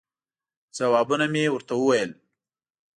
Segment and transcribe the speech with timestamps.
[0.77, 2.11] ځوابونه مې ورته وویل.